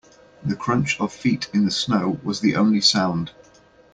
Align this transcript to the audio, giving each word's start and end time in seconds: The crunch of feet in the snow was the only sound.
The 0.43 0.55
crunch 0.55 0.99
of 0.99 1.13
feet 1.13 1.47
in 1.53 1.63
the 1.65 1.69
snow 1.69 2.19
was 2.23 2.39
the 2.39 2.55
only 2.55 2.81
sound. 2.81 3.33